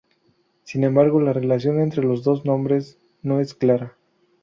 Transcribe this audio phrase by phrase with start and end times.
[0.63, 3.95] Sin embargo, la relación entre los dos nombres no es clara.